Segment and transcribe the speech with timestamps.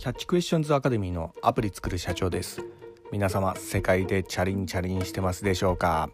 [0.00, 2.64] キャッチクエスチョンズアカデミーのアプリ作る社長です。
[3.12, 6.08] 皆様世界でチャリンチャリンしてますでしょうか、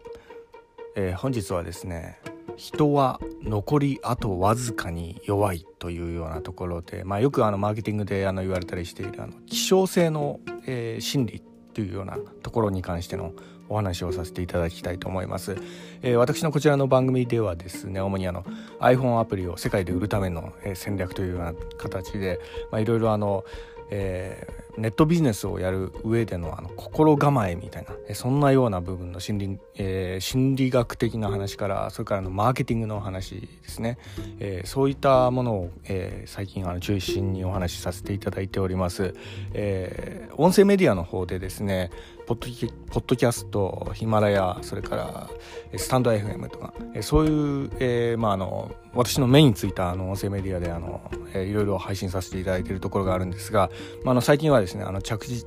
[0.97, 2.19] えー、本日はですね
[2.57, 11.41] 人は残りあとわずかに弱いというようなところで、まあ、よくあのマーケティングであの言われたりしているあの希少性の、えー、心理
[11.73, 13.31] というようなところに関しての
[13.69, 15.55] お話をさせていただきたいと思います、
[16.01, 18.43] えー、私のこちらの番組ではですね主にあの
[18.81, 22.41] iPhone アプリを世界で売るための戦略というような形で
[22.73, 23.45] いろいろあの
[23.89, 33.97] えー、ネットビジネスをやる上でのあの心構えみたいな、そんなような部分の心理,、えー、心理学的な話からそれからのマーケティングの話ですね、
[34.39, 39.15] えー、そういったものを、えー、最近あの中心にお話しさせていただいております、
[39.53, 41.89] えー、音声メディアの方でですね
[42.27, 45.29] ポッドキポッドキャストヒマラヤそれから
[45.77, 53.69] スタンド FM とかそういう、えーまあ、あの私の目についたあの音声メディアであの、えー、いろいろ配信させていただいているところがあるんですが、
[54.03, 55.45] まあ、あの最近はですねあの着地、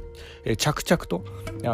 [0.56, 1.22] 着々と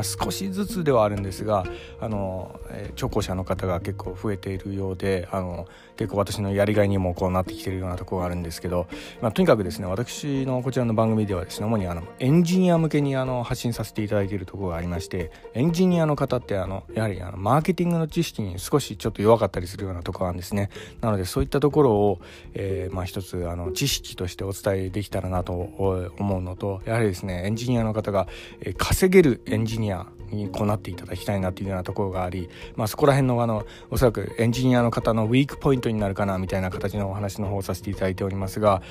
[0.02, 1.64] 少しずつではあるんですが
[2.00, 8.86] あの、えー、聴講者の方が結構増えているようであの結構私のやりがいにもこうなってきているようなところがあるんですけど、
[9.20, 20.70] まあ、とにかくですね私のこちらの番組ではですね主にあのエンジニア向けにあの発信させていただいているところがありましてエンジニアの方ってあのやはりあのマーケティングの知識に少しちょっと弱かったりするようなところなんですね。
[21.00, 22.20] なのでそういったところを、
[22.54, 28.26] えー、まあ一つあの知識としてお伝えできたらなと思うのとやはりですねエンジニアの方が、
[28.76, 38.82] 稼げるエンジニアにこうなっていただきたいなというようなところがあり、まあ、そこら辺のあのおそらくエンジニアの方のウィークポイントになるかなみたいな形のお話の方をさせていただいておりますが、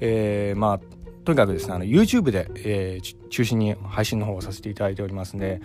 [0.00, 0.80] えー、まあ
[1.24, 5.60] とにかくですねあの YouTube で、えー、中心に配信の方をさせていただいておりますんで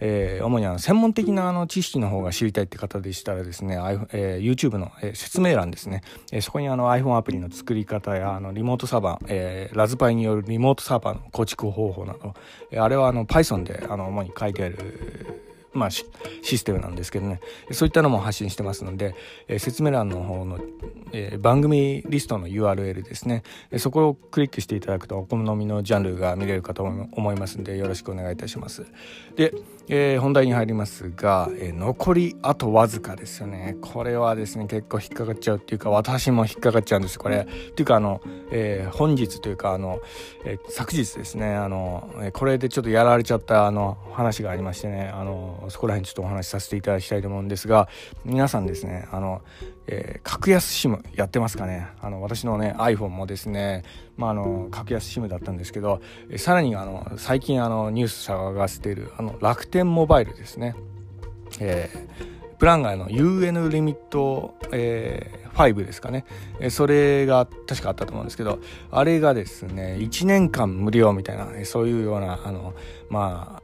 [0.00, 3.76] えー、主にあの専門的なあの知識の方が知りたいって方でしたらですね、
[4.12, 12.34] えー、YouTube の、えー、説明欄ですね、えー、そこにあの iPhone アプリの作り方やあのリモートサーバー、えー、ラズパイによるリモートサーバーの構築方法など、
[12.70, 16.04] えー、あれはあの Python であの主に書いてあるまあ、シ
[16.58, 17.40] ステムなんですけどね。
[17.72, 19.14] そういったのも発信してますので、
[19.48, 20.58] えー、説明欄の方の、
[21.12, 28.86] えー、番組リストの URL ですね、え、そこをクリックしていただくとお好みのジャンルが見れるかと思いますのでよろしくお願いいたします。
[29.36, 29.52] で、
[29.88, 33.76] えー、本題に入りますが、えー、残りあとわずかですよね。
[33.80, 37.18] これはですね結構引っかかっちゃうっていうか私も引っかかっちゃうんです。
[37.18, 37.46] これ。
[37.46, 38.20] っていうかあの、
[38.50, 40.00] えー、本日というかあの、
[40.44, 47.88] えー、昨日ですねあの、えー、これでちょっとやられちゃったあの話がありましてねあのそこら辺ちょっとお話しさせていただきたいと思うんですが
[48.24, 49.42] 皆さんですねあの、
[49.86, 51.88] えー、格安 SIM やってますかね。
[52.00, 53.82] あの私のね iPhone もですね
[54.16, 56.00] まあ、あの格安 SIM だったんですけど
[56.36, 60.76] さらにあの最近あのニュース探しているあの楽天モバイルですね、
[61.60, 66.24] えー、プランがあの UN リミット、えー、5ですかね、
[66.60, 68.58] えそれが確かあったと思うんですけど
[68.90, 72.74] あれがですね1年間無料みたいな、ね、そういうようなあの
[73.08, 73.60] ま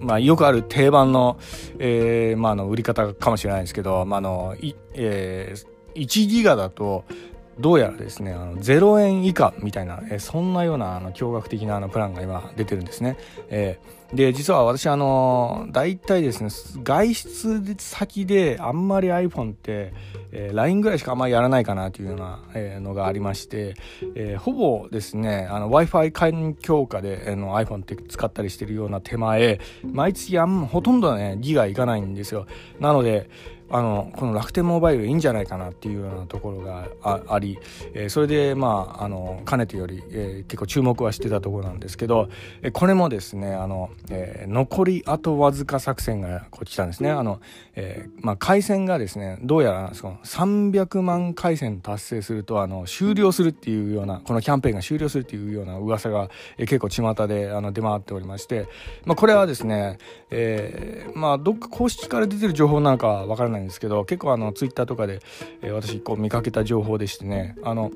[0.00, 1.38] まあ、よくある定番の、
[1.78, 7.04] えー、まあ、の売り方かもしれないですけど、まあ、の、い、えー、1ギガだと、
[7.58, 13.18] どうやらですね、あの0円以下みたいな、えー、そんなようなあの驚愕的なあのプランが今出てるんですね。
[13.50, 16.50] えー、で、実は私、あの、大体ですね、
[16.82, 19.94] 外出先であんまり iPhone って、
[20.32, 23.74] えー、LINE ぐらいしかあんまりやらないかなというような、えー、のがありまして、
[24.14, 32.46] えー、ほぼですね、Wi-Fi 環境下で、えー、の iPhone って使ったりしてるような手前、毎月あんほとんどね、ギガいかないんですよ。
[32.80, 33.30] なので、
[33.72, 37.58] あのこの楽天モバイルいいんじゃないかなっていうようなところがあり、
[37.94, 42.28] えー、それでまああのかねてより、えー、結構注目はしてたところなんですけど、
[42.60, 47.10] えー、これもですねあの、えー、残りあとわずか作戦がこっち来たんですね。
[47.10, 47.40] あの、
[47.74, 56.28] えーまあ、回線がですねどうやらその300万回線達成するとあの終了するっていうようなこのキャンペーンが終了するっていうような噂が、
[56.58, 58.66] えー、結構巷であの出回っておりまして、
[59.06, 59.96] まあ、これはですね、
[60.30, 65.20] えー、まあどっか公式から出てる情報なんかはわからないんですけど結構あのツイッターとかで、
[65.62, 67.90] えー、私こう見かけた情報でしてねあの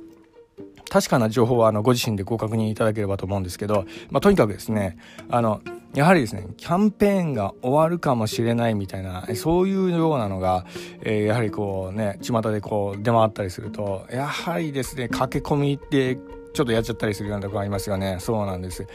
[0.88, 4.98] 確かな情報はあのご自身でご確認いただければと思うんですけど、まあ、とにかくですね
[5.28, 5.60] あの
[5.94, 10.66] やはりですねキャンペーンが終わるかもしれないみたいなそういうようなのが、
[11.02, 16.18] えー、やはりこうね巷でこう出回ったりするとやはりですね駆け込みって
[16.56, 18.16] ちょっとやっちゃったりするようなところありますよね。
[18.18, 18.86] そうなんです。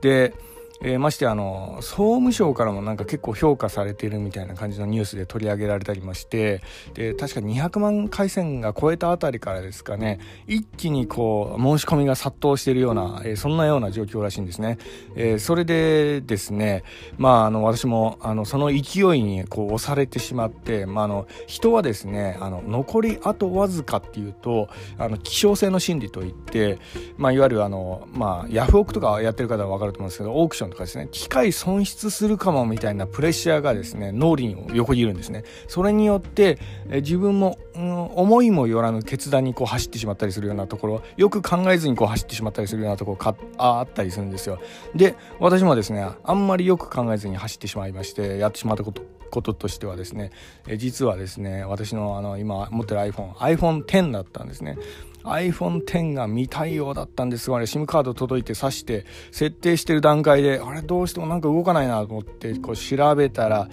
[0.00, 0.34] で
[0.82, 6.62] えー、ましてあの総務省からもなんか結構評価されてるみたいな感じのニュースで取り上げられたりまして
[6.94, 14.78] で確か200万回線が超えたあたりからですかね一気にこう申し込みが殺到しているような、えー、そんなような状況らしいんですね、
[15.16, 16.82] えー、それでですね
[17.18, 26.78] まああの私もあのその勢いにこう押されてしまって、まあ、あの人はですねあの残りあとわずかっていうとあの希少性の心理といって、
[27.18, 35.44] まあ、いわゆるあの、まあ、ヤフオクとかやってる方は分かると思うんですけどオークションとかですね機械損失するかもみたいなプレッシャーがですね脳裏に横切るんですね。
[35.68, 36.58] それによって
[36.88, 44.58] 自分も、うん、思いもよらぬ決断にこう走ってしまったりするようなところよく考えずにこう走ってしまったりするようなところかあったりするんですよ。
[44.94, 50.30] で私もですねあんまりよく考えずに走ってしまいましてやってしまったことこととしてはですね
[50.66, 54.76] え実はですね私のあの今持ってる iPhone iPhone10 だったんですね。
[55.24, 63.68] iPhone10 が未対応だったんですが、ね、SIM カード届いて挿して設定してる段階であれどうしてもなんか動かないなと思ってこう調べたら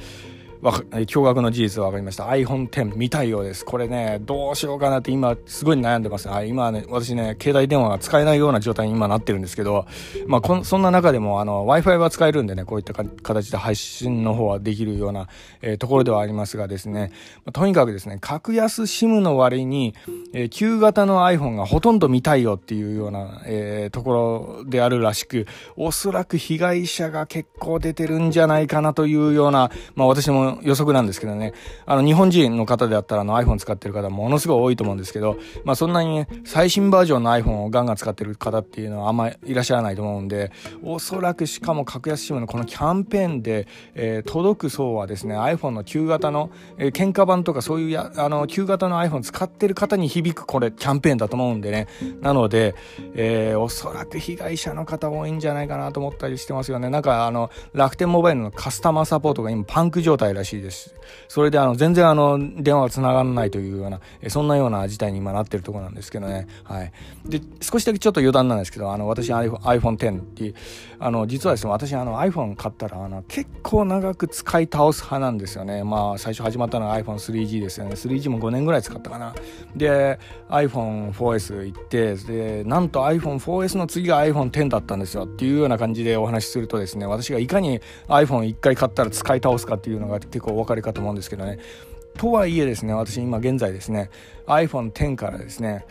[0.61, 2.25] 驚愕の事実が分かりました。
[2.25, 3.65] iPhone10 未対応です。
[3.65, 9.85] これねどうしようかなって今すごい悩んでます、はい、今ね私ね携帯電話が使えないような状態に今なってるんですけど
[10.25, 15.27] まあこそんな中でもあの Wi-Fi は使えるんでねこういった形で配信の方はできるような、
[15.61, 17.11] えー、ところではありますがですね、
[17.45, 19.95] まあ、とにかくですね格安 SIM の割に、
[20.33, 25.45] えー、旧型の iPhone がほとんど未対応っていうような、えー、ところであるらしく
[25.75, 31.53] おそらく被害者が結構出てるんじゃないかなというようなまあ私も予測なんですけどね、
[31.85, 40.51] あの、日本人の方であったらあの iPhone 使ってる方ものすごい多いと思うんですけど、まあそんなにね、最新バージョンの iPhone をガンガン使ってる方っていうのはあんまりいらっしゃらないと思うんで、
[40.83, 51.87] おそらくしかも格安 SIM のこのキャンペーンで、えー、届く層はですね、iPhone の旧型の、えー、喧嘩版とかそういうや、あの、旧型の iPhone 使ってる方に響くこれキャンペーンだと思うんでね、
[52.21, 52.75] なので、
[53.13, 56.89] えー、おそらく被害者の方多いんじゃないかなと思ったりしてますよね。
[56.89, 60.93] なんかあの、楽天モバイルのカスタマーサポートが今パンク状態らしいです。
[61.27, 63.99] それであの全然あの電話が繋がらないというような
[64.29, 66.47] そんなような事態に今なってるところなんですけどね。
[66.63, 66.91] はい。
[67.25, 70.55] で少しだけちょっと余談なんですけどあの私 iPhone10 っていう
[70.99, 75.83] あの実はですね私あの iPhone 買ったらあの結構長く使い倒す派なんですよね。
[75.83, 77.93] まあ最初始まったのは iPhone3G ですよね。
[77.93, 79.33] 3G も5年ぐらい使ったかな。
[79.75, 80.19] で
[80.49, 85.25] iPhone4S 行ってでなんと iPhone4S の次が iPhone10 だったんですよ。
[85.25, 91.59] っていうような感じでお話しするとですね私がいかに iPhone1 回買ったら使い倒すかっていうのが結構かりかと思うんですけどね。
[92.17, 94.09] とはいえですね私今現在ですね
[94.47, 95.85] iPhone10 からですね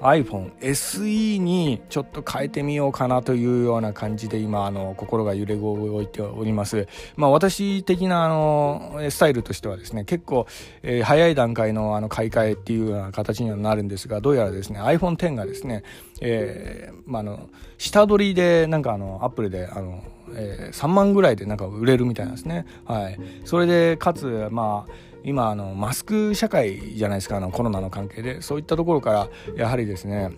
[0.00, 6.88] iPhone SE にちょっと変えてみようかなというような感じで今あの心が揺れ動いております。
[7.16, 10.46] まあ私的なあのスタイルとしてはですね結構、
[10.82, 15.82] えー、早い段階のあの買い替えっていうような形にはなるんですがどうやらですね iPhone X がですね、
[16.20, 20.02] えー、まああの下取りでなんかあのアップルであの
[20.32, 22.66] えー、3万ぐらいでなんか売れるみたいなんですね。
[22.84, 23.18] はい。
[23.44, 28.42] それで、かつ、まあ、今、あの、マスク社会じゃないですか、あの、コロナの関係で。
[28.42, 30.30] そういったところから、やはりですね、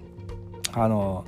[0.72, 1.24] あの、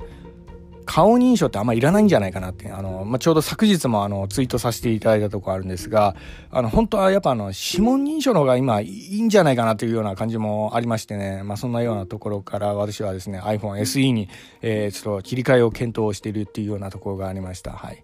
[0.85, 6.15] 顔認証ってあんまりいらないんじゃないかなって、あの、まあ、ちょうど昨日もあの、ツイートさせていただいたとこあるんですが、
[6.51, 14.29] あの、本当はやっぱあの、指紋認証の方が今いいんじゃないかなというような感じもありましてね、まあ、そんなようなところから私はですね、iPhone SE に、
[14.61, 17.71] えー、ちょっと切り替えを検討しているっていうようなところがありました。
[17.71, 18.03] はい。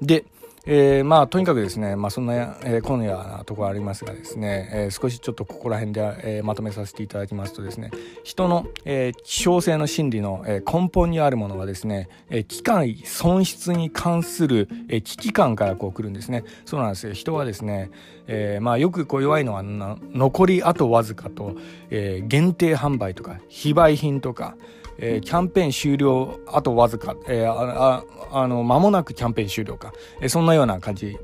[0.00, 0.24] で、
[0.68, 7.92] えー、まあとにかくですね、まあ、そんな、えー、今夜なところありますがですね、えー、少しちょっとここら辺で、えー、まとめさせていただきますとですね
[8.24, 16.42] 人の、えー、希少性の心理の、えー、根本にあるものはですね、えー、機械損失に関する、えー、危機感からこう来るんですね。
[16.64, 17.12] そうなんですよ。
[17.12, 17.90] 人はですね、
[18.26, 21.54] えー、まあよくこう弱いのは残りあとわずかと、
[21.90, 24.56] えー、限定販売とか非売品とか
[24.98, 31.16] えー、キャンペーン終了あとわずか、えー、あああの間もなくキャンペーン終了か、えー、そんなような感じ。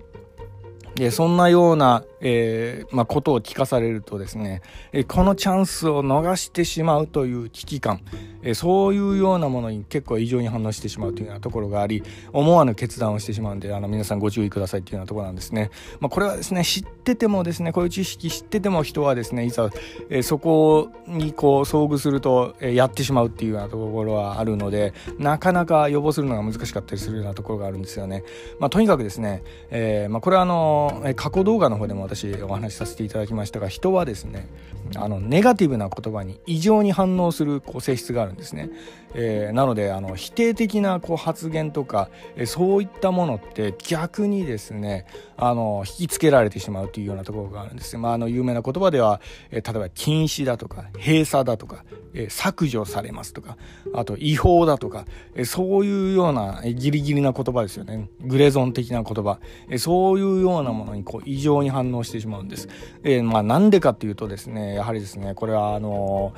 [0.95, 4.63] でそんなような、えーまあ、ことを聞かされるとですね、
[4.93, 8.01] えー、このチャンスを逃してしまうという危機感、
[8.43, 12.03] えそういうようなものに結構異常に反応してしまうというようなところがあり
[12.33, 19.71] 思わぬ決断をしてしまうんであの皆さんご注意くださいというようなところなんですね、まあ、これはですね知っててもですねこういう知識知ってても人はですねいざ、
[20.11, 28.25] えー、そこにこう遭遇すると、えー、やってしまうっていうようなところはあるのでなかなか予防するのが難しかったりするようなところがあるんですよね、
[28.59, 34.49] まあ、とにかくですね、えーまあ、これはあの過去動画の方でも私お話しさせていただきましたが人はですね
[34.97, 38.71] あのネガティブな言葉に異常に反応するこう性質があるんですね。
[39.15, 45.07] えー、なのであの否定的なこう発言とか、えー、そういったものって逆にですね
[45.45, 47.99] あの引きつけられてしまうというようなところがあるんです。
[47.99, 49.21] まあ、あの有名な言葉では、
[49.51, 51.85] え、例えば禁止だとか閉鎖だとか
[52.15, 53.57] え削除されますとか
[53.95, 58.09] あと違法だとか、えそういうような、えギリギリな言葉ですよね。
[58.21, 62.69] グレゾン的な言葉、えそういうようなものにこう異常に反応してしまうんです。
[63.03, 66.35] えまあ、なんでかっていうとですねやはりですねこれはあの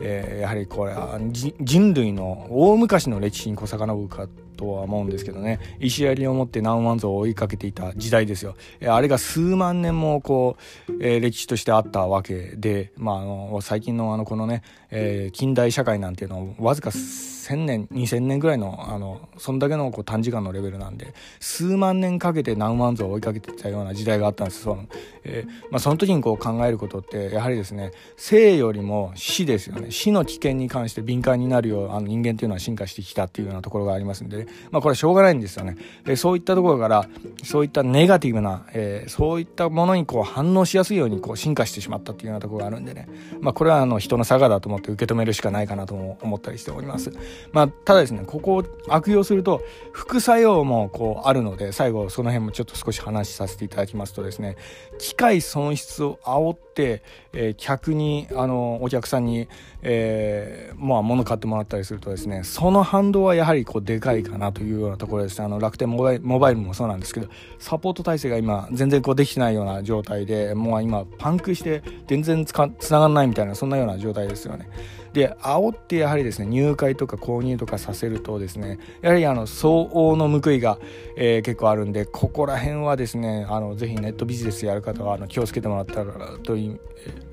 [0.00, 1.18] えー、やはりこれは
[1.60, 4.26] 人類の大昔の歴史にこう遡るか
[4.56, 5.58] とは思うんですけどね。
[5.78, 10.56] 石槍を持って何万像を追いかけていた時代ですよ、えー、あれが数万年もこ
[10.88, 16.90] う、えー、歴史としてあったわけで、まあ、あの最近のあのこのね、え、近代社会なんていうのはわずか
[17.40, 24.84] 1000年2000年ぐらいのあのそんだけのこう短時間のレベルなんで数万年かけて何万像を追いかけてたような時代があったんですその,、
[25.24, 35.76] えーまあ、その時にこう考えることってやはりですね生よりも死ですよね死の危険に関して敏感になるようあの人間っていうのは進化してきたっていうようなところがありますんで、ね、まあ、これはしょうがないんですよね。
[36.04, 37.08] でそういったところから
[37.42, 43.08] そういったネガティブな、えー、そういったものにこう反応しやすいようにこう進化してしまったっていうようなところがあるんでね、
[43.40, 47.12] まあ、これはあの人の差がだと思って受け止めるしかないかなとも思ったりしております。
[47.52, 54.56] まあ、ただですねここを悪用すると副作用もこうあるので最後その辺もちょっと少し話させていただきますとですね
[54.98, 59.48] 機械損失を煽って、えー、客にあのお客さんに、
[59.82, 74.68] えー、まあ物買ってもらったりするとですねその反動はやはりこうでかいかなというようなところですねあの楽天モバイモバイルもそうなんですけどサポート体制が今全然こうできてないような状態でもう今パンクして全然つかつながんないみたいなそんなような状態ですよね。
[75.12, 80.78] で煽ってやはりですね入会とか購入とかさせるとですねやはりあの相応の報いが、
[81.16, 86.78] えー、結構あるんでここら辺はですねあのぜひネットビジネスやる方はあの気をつけてもらったらとい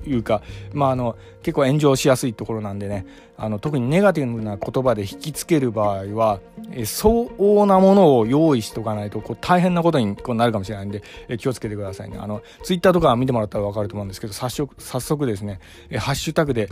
[0.06, 0.42] うか、
[0.72, 3.06] まあ、あの結構炎上しやすいところなんでね
[3.40, 6.40] あの特にネガティブな言葉で引きつける場合は、
[6.72, 12.18] え相応なものを用意しておかないとこう大変なことにこうなるかもしれないんで、え気をつけてくださいね。
[12.18, 16.68] あのツイッターとか見てもらったら分かると思うんですけど早速早速ですね、えハッシュタグで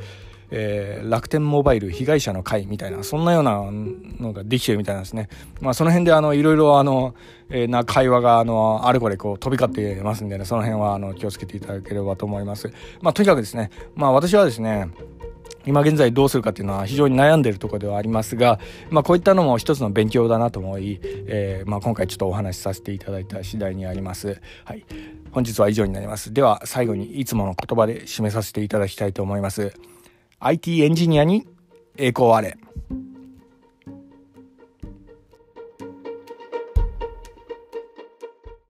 [0.50, 5.28] えー、楽天モバイル被害者の会みたいな、そんなようなのができてるみたいなんですね。
[5.60, 7.14] まあその辺であの、いろいろあの、
[7.50, 12.72] えー、な会話があの、あれこれこう飛び交ってますんでね、その辺はあの、気をつけていただければと思います。
[13.00, 14.88] まあとにかくですね、まあ私はですね、
[15.66, 24.40] 今現在どうするかっていうのは非常に悩んでるところではありますが、まあ、こういったのも一つの勉強だなと思い、えー、まあ、今回ちょっとお話しさせていただいた次第にあります。
[24.64, 24.84] はい。
[25.32, 26.32] 本日は以上になります。
[26.32, 29.74] では最後にいつもの言葉で締めさせていただきたいと思います。
[30.38, 31.46] IT エンジニアに
[31.96, 32.58] 栄光あれ。